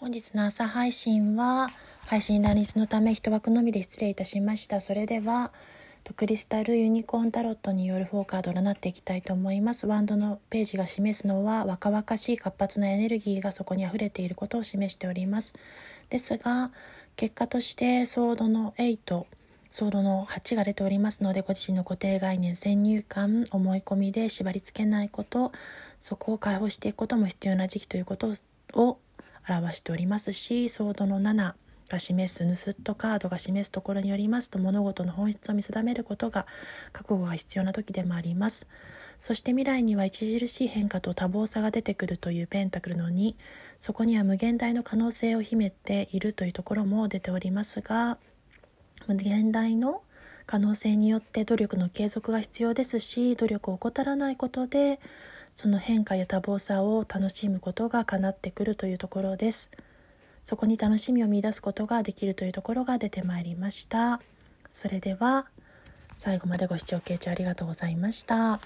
[0.00, 1.70] 本日の朝配信は
[2.06, 4.80] 配信乱立のため一枠のみで失礼いたしました。
[4.80, 5.50] それでは
[6.14, 9.88] クリスタルユニコーンタロットによるフォーカードを占っていきたいと思います。
[9.88, 15.52] ワンドのページが示すのは若々しい活発なエネルギーがそこに溢れていることを示しております。
[16.10, 16.70] ですが
[17.16, 19.24] 結果としてソードの8
[19.72, 25.50] ソードの8が出ておりますのでご自身の固定概念先入観思い込みで縛り付けないこと
[25.98, 28.32] そこを解放していくことも必要な時期ということ
[28.74, 28.98] を
[29.48, 31.54] 表しておりますしソードの7
[31.88, 36.46] が示すヌスットカードが示すところによりますと物事の本質を見定めることが
[36.92, 38.66] 覚悟が必要な時でもあります。
[39.20, 43.34] そして未来には著しい変化と多忙さが出てくるというペンタクルの2
[43.80, 48.18] そこには無限大の可能性を秘めているというところも出ておりますが
[49.06, 50.02] 無限大の
[50.46, 55.00] 可能性によって努力の継続が必要ですし努力を怠らないことで
[55.58, 59.70] その変化や多忙さを楽しむことが叶ってくるというところです
[60.44, 64.20] そこに楽しみを見出すことができるというところが出てまいりました
[64.72, 65.46] それでは
[66.14, 68.60] 最後までご視聴傾聴ありがとうございました。